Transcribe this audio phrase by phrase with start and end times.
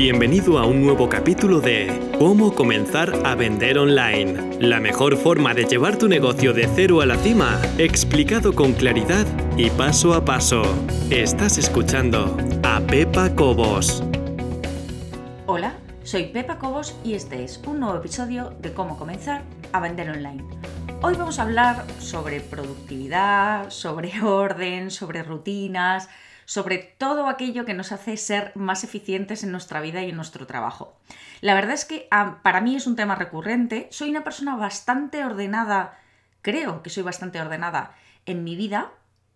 [0.00, 4.56] Bienvenido a un nuevo capítulo de Cómo comenzar a vender online.
[4.60, 9.26] La mejor forma de llevar tu negocio de cero a la cima, explicado con claridad
[9.56, 10.62] y paso a paso.
[11.10, 14.04] Estás escuchando a Pepa Cobos.
[15.46, 15.74] Hola,
[16.04, 19.42] soy Pepa Cobos y este es un nuevo episodio de Cómo comenzar
[19.72, 20.44] a vender online.
[21.02, 26.08] Hoy vamos a hablar sobre productividad, sobre orden, sobre rutinas,
[26.48, 30.46] sobre todo aquello que nos hace ser más eficientes en nuestra vida y en nuestro
[30.46, 30.96] trabajo.
[31.42, 33.86] La verdad es que ah, para mí es un tema recurrente.
[33.90, 35.98] Soy una persona bastante ordenada,
[36.40, 37.94] creo que soy bastante ordenada
[38.24, 38.92] en mi vida.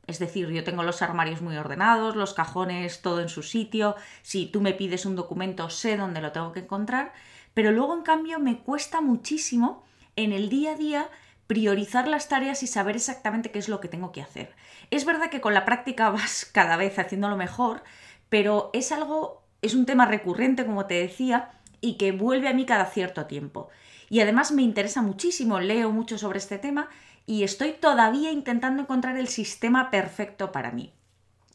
[0.07, 3.95] Es decir, yo tengo los armarios muy ordenados, los cajones todo en su sitio.
[4.23, 7.13] Si tú me pides un documento, sé dónde lo tengo que encontrar.
[7.53, 9.85] Pero luego, en cambio, me cuesta muchísimo
[10.17, 11.11] en el día a día
[11.47, 14.55] priorizar las tareas y saber exactamente qué es lo que tengo que hacer.
[14.91, 17.83] Es verdad que con la práctica vas cada vez haciéndolo mejor,
[18.29, 22.65] pero es algo, es un tema recurrente, como te decía, y que vuelve a mí
[22.65, 23.69] cada cierto tiempo.
[24.09, 26.89] Y además me interesa muchísimo, leo mucho sobre este tema
[27.27, 30.93] y estoy todavía intentando encontrar el sistema perfecto para mí.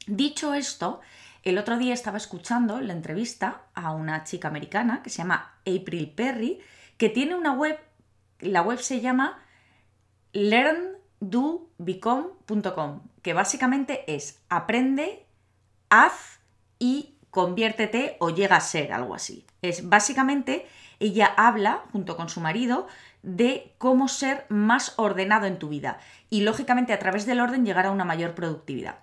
[0.07, 1.01] Dicho esto,
[1.43, 6.11] el otro día estaba escuchando la entrevista a una chica americana que se llama April
[6.15, 6.59] Perry,
[6.97, 7.79] que tiene una web,
[8.39, 9.39] la web se llama
[10.33, 15.25] learndobecome.com, que básicamente es aprende,
[15.89, 16.39] haz
[16.79, 19.45] y conviértete o llega a ser algo así.
[19.61, 20.65] Es básicamente
[20.99, 22.87] ella habla junto con su marido
[23.23, 27.85] de cómo ser más ordenado en tu vida y lógicamente a través del orden llegar
[27.85, 28.99] a una mayor productividad.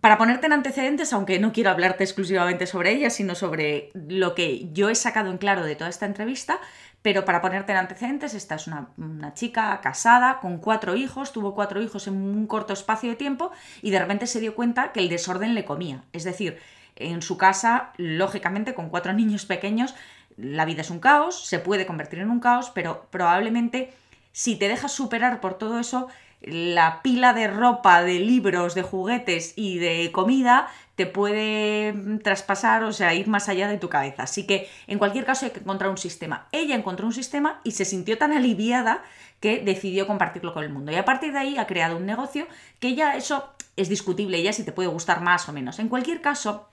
[0.00, 4.70] Para ponerte en antecedentes, aunque no quiero hablarte exclusivamente sobre ella, sino sobre lo que
[4.72, 6.58] yo he sacado en claro de toda esta entrevista,
[7.04, 8.88] pero para ponerte en antecedentes, esta es una,
[9.34, 13.52] chica casada con cuatro hijos, tuvo cuatro hijos en un corto espacio de tiempo
[13.82, 16.02] y de repente se dio cuenta que el desorden le comía.
[16.14, 16.58] Es decir,
[16.96, 19.94] en su casa, lógicamente, con cuatro niños pequeños,
[20.38, 23.92] la vida es un caos, se puede convertir en un caos, pero probablemente
[24.32, 26.08] si te dejas superar por todo eso,
[26.46, 32.92] la pila de ropa, de libros, de juguetes y de comida te puede traspasar, o
[32.92, 34.22] sea, ir más allá de tu cabeza.
[34.24, 36.46] Así que en cualquier caso hay que encontrar un sistema.
[36.52, 39.02] Ella encontró un sistema y se sintió tan aliviada
[39.40, 40.92] que decidió compartirlo con el mundo.
[40.92, 42.46] Y a partir de ahí ha creado un negocio
[42.78, 45.80] que ya eso es discutible, ya si te puede gustar más o menos.
[45.80, 46.68] En cualquier caso,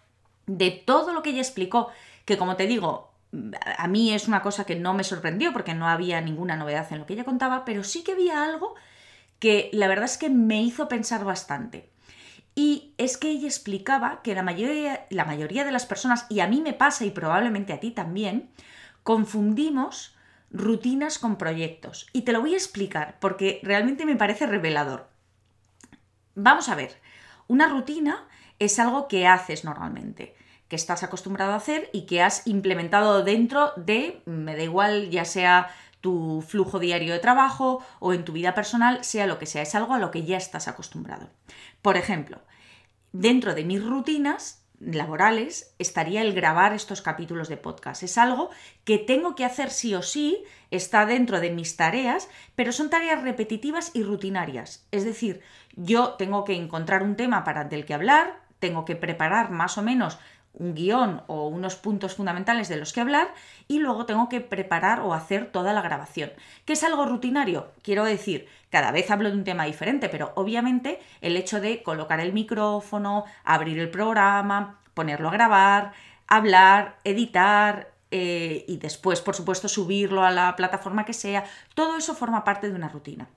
[0.46, 1.90] de todo lo que ella explicó,
[2.26, 3.12] que como te digo,
[3.78, 7.00] a mí es una cosa que no me sorprendió porque no había ninguna novedad en
[7.00, 8.76] lo que ella contaba, pero sí que había algo
[9.42, 11.90] que la verdad es que me hizo pensar bastante.
[12.54, 16.48] Y es que ella explicaba que la mayoría, la mayoría de las personas, y a
[16.48, 18.52] mí me pasa y probablemente a ti también,
[19.02, 20.16] confundimos
[20.52, 22.06] rutinas con proyectos.
[22.14, 25.10] Y te lo voy a explicar porque realmente me parece revelador.
[26.36, 27.02] Vamos a ver,
[27.48, 28.28] una rutina
[28.60, 30.36] es algo que haces normalmente,
[30.68, 35.26] que estás acostumbrado a hacer y que has implementado dentro de, me da igual, ya
[35.26, 35.70] sea
[36.02, 39.76] tu flujo diario de trabajo o en tu vida personal, sea lo que sea, es
[39.76, 41.30] algo a lo que ya estás acostumbrado.
[41.82, 42.42] Por ejemplo,
[43.14, 48.02] dentro de mis rutinas laborales estaría el grabar estos capítulos de podcast.
[48.02, 48.50] Es algo
[48.84, 53.22] que tengo que hacer sí o sí, está dentro de mis tareas, pero son tareas
[53.22, 54.88] repetitivas y rutinarias.
[54.92, 55.42] Es decir,
[55.76, 59.84] yo tengo que encontrar un tema para del que hablar, tengo que preparar más o
[59.84, 60.18] menos
[60.54, 63.34] un guion o unos puntos fundamentales de los que hablar
[63.68, 66.32] y luego tengo que preparar o hacer toda la grabación.
[66.66, 67.72] ¿Qué es algo rutinario?
[67.82, 72.20] Quiero decir, cada vez hablo de un tema diferente, pero obviamente el hecho de colocar
[72.20, 75.94] el micrófono, abrir el programa, ponerlo a grabar,
[76.28, 82.14] hablar, editar, eh, y después, por supuesto, subirlo a la plataforma que sea, todo eso
[82.14, 83.30] forma parte de una rutina.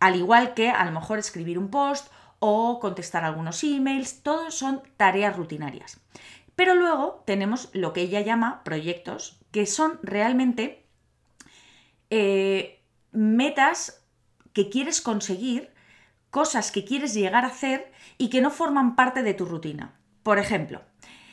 [0.00, 2.08] Al igual que a lo mejor escribir un post
[2.40, 6.00] o contestar algunos emails, todo son tareas rutinarias.
[6.56, 10.86] Pero luego tenemos lo que ella llama proyectos, que son realmente
[12.10, 14.02] eh, metas
[14.52, 15.70] que quieres conseguir,
[16.30, 19.94] cosas que quieres llegar a hacer y que no forman parte de tu rutina.
[20.22, 20.82] Por ejemplo,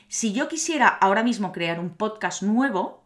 [0.09, 3.03] si yo quisiera ahora mismo crear un podcast nuevo,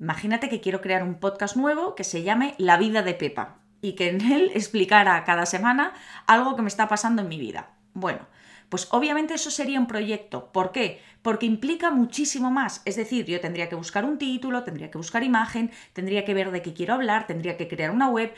[0.00, 3.94] imagínate que quiero crear un podcast nuevo que se llame La vida de Pepa y
[3.94, 5.94] que en él explicara cada semana
[6.26, 7.70] algo que me está pasando en mi vida.
[7.94, 8.26] Bueno,
[8.68, 10.50] pues obviamente eso sería un proyecto.
[10.52, 11.00] ¿Por qué?
[11.22, 12.82] Porque implica muchísimo más.
[12.84, 16.50] Es decir, yo tendría que buscar un título, tendría que buscar imagen, tendría que ver
[16.50, 18.34] de qué quiero hablar, tendría que crear una web.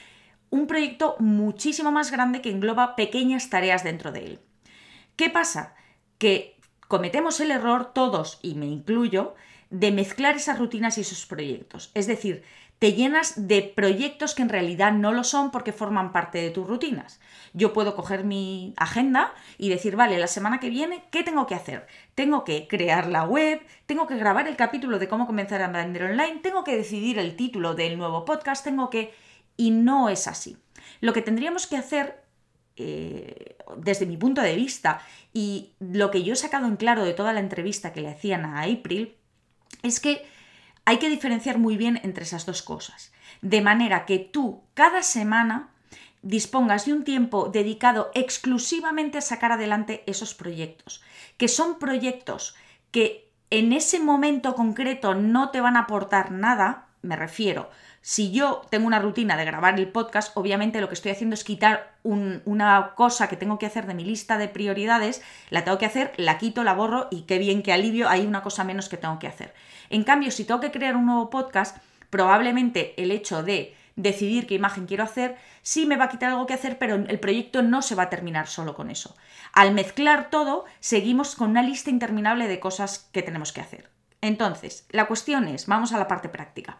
[0.50, 4.40] Un proyecto muchísimo más grande que engloba pequeñas tareas dentro de él.
[5.16, 5.74] ¿Qué pasa?
[6.18, 6.56] Que
[6.88, 9.34] cometemos el error todos, y me incluyo,
[9.70, 11.90] de mezclar esas rutinas y esos proyectos.
[11.94, 12.42] Es decir,
[12.78, 16.66] te llenas de proyectos que en realidad no lo son porque forman parte de tus
[16.66, 17.20] rutinas.
[17.52, 21.56] Yo puedo coger mi agenda y decir, vale, la semana que viene, ¿qué tengo que
[21.56, 21.86] hacer?
[22.14, 26.04] Tengo que crear la web, tengo que grabar el capítulo de cómo comenzar a vender
[26.04, 29.12] online, tengo que decidir el título del nuevo podcast, tengo que...
[29.56, 30.56] Y no es así.
[31.00, 32.22] Lo que tendríamos que hacer
[32.76, 35.00] eh, desde mi punto de vista
[35.32, 38.44] y lo que yo he sacado en claro de toda la entrevista que le hacían
[38.44, 39.16] a April
[39.82, 40.24] es que
[40.88, 43.12] hay que diferenciar muy bien entre esas dos cosas.
[43.42, 45.68] De manera que tú cada semana
[46.22, 51.02] dispongas de un tiempo dedicado exclusivamente a sacar adelante esos proyectos,
[51.36, 52.56] que son proyectos
[52.90, 57.68] que en ese momento concreto no te van a aportar nada, me refiero,
[58.08, 61.44] si yo tengo una rutina de grabar el podcast, obviamente lo que estoy haciendo es
[61.44, 65.20] quitar una cosa que tengo que hacer de mi lista de prioridades,
[65.50, 68.42] la tengo que hacer, la quito, la borro y qué bien, qué alivio, hay una
[68.42, 69.52] cosa menos que tengo que hacer.
[69.90, 71.76] En cambio, si tengo que crear un nuevo podcast,
[72.08, 76.46] probablemente el hecho de decidir qué imagen quiero hacer, sí me va a quitar algo
[76.46, 79.18] que hacer, pero el proyecto no se va a terminar solo con eso.
[79.52, 83.90] Al mezclar todo, seguimos con una lista interminable de cosas que tenemos que hacer.
[84.20, 86.78] Entonces, la cuestión es, vamos a la parte práctica.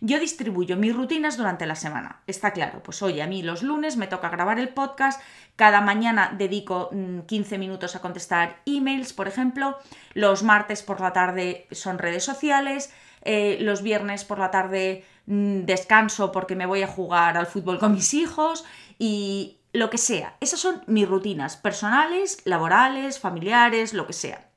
[0.00, 2.20] Yo distribuyo mis rutinas durante la semana.
[2.26, 5.20] Está claro, pues oye, a mí los lunes me toca grabar el podcast,
[5.56, 6.90] cada mañana dedico
[7.26, 9.78] 15 mm, minutos a contestar emails, por ejemplo,
[10.14, 15.62] los martes por la tarde son redes sociales, eh, los viernes por la tarde mm,
[15.62, 18.64] descanso porque me voy a jugar al fútbol con mis hijos
[18.98, 20.36] y lo que sea.
[20.40, 24.48] Esas son mis rutinas personales, laborales, familiares, lo que sea.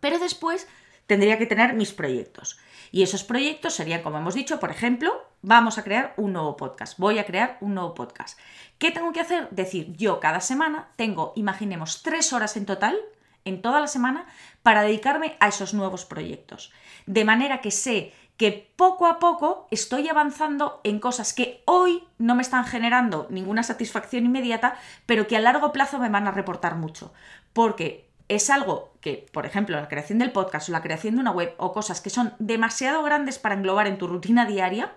[0.00, 0.66] Pero después
[1.06, 2.58] tendría que tener mis proyectos.
[2.92, 5.10] Y esos proyectos serían, como hemos dicho, por ejemplo,
[5.40, 6.98] vamos a crear un nuevo podcast.
[6.98, 8.38] Voy a crear un nuevo podcast.
[8.78, 9.48] ¿Qué tengo que hacer?
[9.50, 12.98] Decir, yo cada semana tengo, imaginemos, tres horas en total,
[13.46, 14.26] en toda la semana,
[14.62, 16.70] para dedicarme a esos nuevos proyectos.
[17.06, 22.34] De manera que sé que poco a poco estoy avanzando en cosas que hoy no
[22.34, 26.76] me están generando ninguna satisfacción inmediata, pero que a largo plazo me van a reportar
[26.76, 27.14] mucho.
[27.54, 31.30] Porque es algo que, por ejemplo, la creación del podcast o la creación de una
[31.30, 34.92] web o cosas que son demasiado grandes para englobar en tu rutina diaria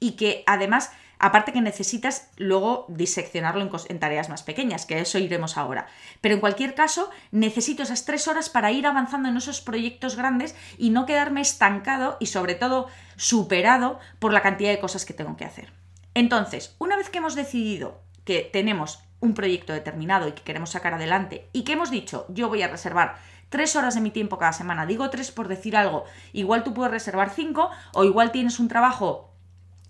[0.00, 5.56] y que además, aparte que necesitas luego diseccionarlo en, tareas más pequeñas, que eso iremos
[5.56, 5.86] ahora.
[6.20, 10.54] Pero en cualquier caso, necesito esas tres horas para ir avanzando en esos proyectos grandes
[10.78, 15.36] y no quedarme estancado y sobre todo superado por la cantidad de cosas que tengo
[15.36, 15.72] que hacer.
[16.14, 20.94] Entonces, una vez que hemos decidido que tenemos un proyecto determinado y que queremos sacar
[20.94, 23.16] adelante y que hemos dicho, yo voy a reservar
[23.48, 26.92] tres horas de mi tiempo cada semana, digo tres por decir algo, igual tú puedes
[26.92, 29.30] reservar cinco o igual tienes un trabajo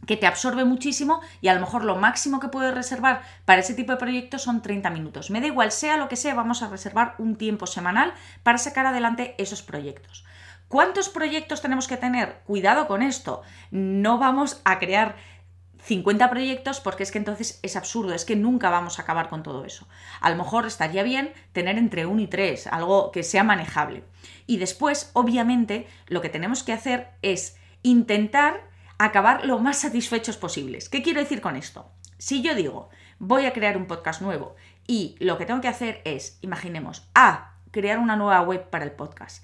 [0.07, 3.75] que te absorbe muchísimo y a lo mejor lo máximo que puedes reservar para ese
[3.75, 5.31] tipo de proyectos son 30 minutos.
[5.31, 8.87] Me da igual, sea lo que sea, vamos a reservar un tiempo semanal para sacar
[8.87, 10.25] adelante esos proyectos.
[10.69, 12.43] ¿Cuántos proyectos tenemos que tener?
[12.47, 13.43] Cuidado con esto.
[13.73, 15.17] No vamos a crear
[15.83, 19.43] 50 proyectos porque es que entonces es absurdo, es que nunca vamos a acabar con
[19.43, 19.87] todo eso.
[20.21, 24.05] A lo mejor estaría bien tener entre 1 y 3, algo que sea manejable.
[24.47, 28.69] Y después, obviamente, lo que tenemos que hacer es intentar
[28.99, 30.89] acabar lo más satisfechos posibles.
[30.89, 31.91] ¿Qué quiero decir con esto?
[32.19, 34.57] Si yo digo, voy a crear un podcast nuevo
[34.87, 38.93] y lo que tengo que hacer es, imaginemos, A, crear una nueva web para el
[38.93, 39.43] podcast.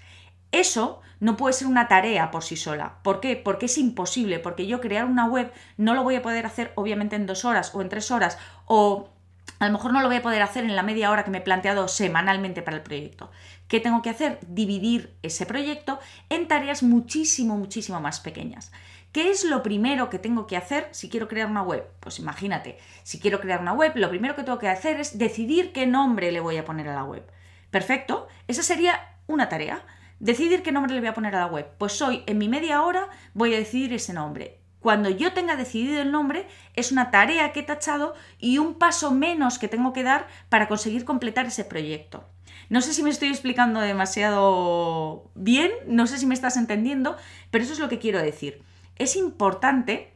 [0.53, 2.99] Eso no puede ser una tarea por sí sola.
[3.03, 3.37] ¿Por qué?
[3.37, 7.17] Porque es imposible, porque yo crear una web no lo voy a poder hacer obviamente
[7.17, 9.11] en dos horas o en tres horas o
[9.59, 11.39] a lo mejor no lo voy a poder hacer en la media hora que me
[11.39, 13.31] he planteado semanalmente para el proyecto.
[13.69, 14.39] ¿Qué tengo que hacer?
[14.47, 15.99] Dividir ese proyecto
[16.29, 18.71] en tareas muchísimo, muchísimo más pequeñas.
[19.13, 21.89] ¿Qué es lo primero que tengo que hacer si quiero crear una web?
[22.01, 25.73] Pues imagínate, si quiero crear una web, lo primero que tengo que hacer es decidir
[25.73, 27.25] qué nombre le voy a poner a la web.
[27.71, 29.83] Perfecto, esa sería una tarea.
[30.19, 31.67] Decidir qué nombre le voy a poner a la web.
[31.79, 34.61] Pues hoy, en mi media hora, voy a decidir ese nombre.
[34.81, 39.11] Cuando yo tenga decidido el nombre, es una tarea que he tachado y un paso
[39.11, 42.25] menos que tengo que dar para conseguir completar ese proyecto.
[42.69, 47.17] No sé si me estoy explicando demasiado bien, no sé si me estás entendiendo,
[47.51, 48.63] pero eso es lo que quiero decir.
[48.97, 50.13] Es importante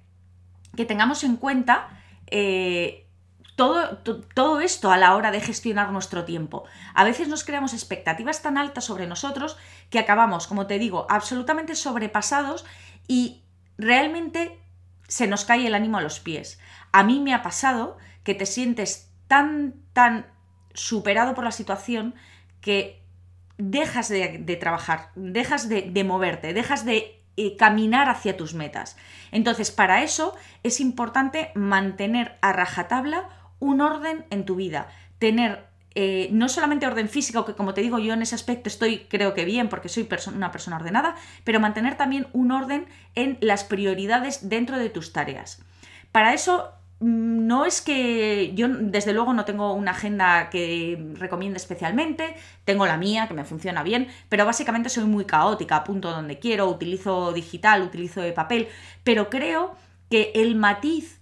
[0.77, 1.89] que tengamos en cuenta
[2.29, 3.07] eh,
[4.35, 6.65] todo, esto a la hora de gestionar nuestro tiempo.
[6.95, 9.59] A veces nos creamos expectativas tan altas sobre nosotros
[9.91, 12.65] que acabamos, como te digo, absolutamente sobrepasados
[13.07, 13.43] y
[13.77, 14.59] realmente
[15.09, 16.59] se nos cae el ánimo a los pies.
[16.91, 20.27] A mí me ha pasado que te sientes tan, tan
[20.73, 22.15] superado por la situación
[22.63, 23.03] que
[23.59, 28.97] dejas de, trabajar, dejas de, de moverte, dejas de eh, caminar hacia tus metas.
[29.33, 33.29] Entonces, para eso es importante mantener a rajatabla
[33.61, 34.89] un orden en tu vida,
[35.19, 39.07] tener eh, no solamente orden físico, que como te digo yo en ese aspecto estoy
[39.09, 42.87] creo que bien porque soy una persona ordenada, pero mantener también un orden
[43.17, 45.63] en las prioridades dentro de tus tareas.
[46.13, 51.57] Para eso mm, no es que yo desde luego no tengo una agenda que recomiende
[51.57, 56.39] especialmente, tengo la mía que me funciona bien, pero básicamente soy muy caótica, apunto donde
[56.39, 58.69] quiero, utilizo digital, utilizo de papel,
[59.03, 59.75] pero creo
[60.09, 61.20] que el matiz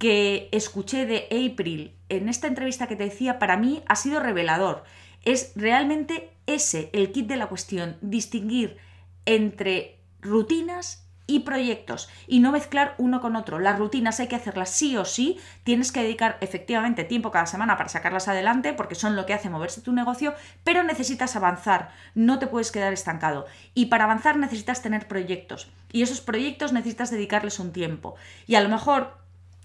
[0.00, 4.82] que escuché de April en esta entrevista que te decía, para mí ha sido revelador.
[5.26, 8.78] Es realmente ese el kit de la cuestión, distinguir
[9.26, 13.58] entre rutinas y proyectos y no mezclar uno con otro.
[13.58, 17.76] Las rutinas hay que hacerlas sí o sí, tienes que dedicar efectivamente tiempo cada semana
[17.76, 20.32] para sacarlas adelante porque son lo que hace moverse tu negocio,
[20.64, 23.44] pero necesitas avanzar, no te puedes quedar estancado.
[23.74, 28.14] Y para avanzar necesitas tener proyectos y esos proyectos necesitas dedicarles un tiempo.
[28.46, 29.19] Y a lo mejor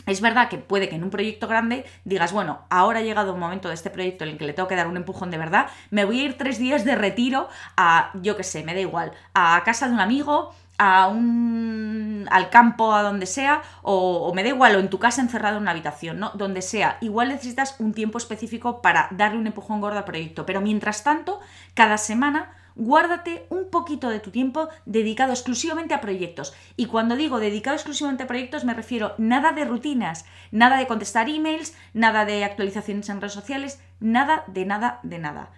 [0.06, 3.40] es verdad que puede que en un proyecto grande digas, bueno, ahora ha llegado un
[3.40, 5.68] momento de este proyecto en el que le tengo que dar un empujón de verdad,
[5.90, 9.12] me voy a ir tres días de retiro a, yo qué sé, me da igual,
[9.34, 14.50] a casa de un amigo, a un, al campo, a donde sea, o, me da
[14.50, 16.32] igual, o en tu casa encerrado en una habitación, ¿no?
[16.36, 16.98] Donde sea.
[17.02, 21.40] Igual necesitas un tiempo específico para darle un empujón gordo al proyecto, pero mientras tanto,
[21.74, 26.54] cada semana guárdate un poquito de tu tiempo dedicado exclusivamente a proyectos.
[26.76, 31.30] Y cuando digo dedicado exclusivamente a proyectos me refiero nada de rutinas, nada de contestar
[31.30, 35.52] emails, nada de actualizaciones en redes sociales, nada de nada de nada.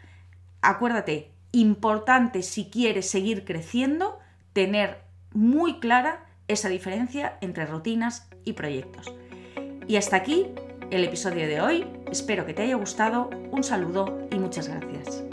[0.62, 4.20] Acuérdate, importante si quieres seguir creciendo,
[4.54, 5.02] tener
[5.34, 9.14] muy clara esa diferencia entre rutinas y proyectos.
[9.88, 10.48] Y hasta aquí
[10.92, 11.86] el episodio de hoy.
[12.12, 13.30] Espero que te haya gustado.
[13.52, 15.27] Un saludo y muchas gracias.